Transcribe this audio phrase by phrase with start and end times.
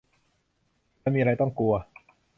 [1.03, 1.73] มันมีอะไรต้องกลัว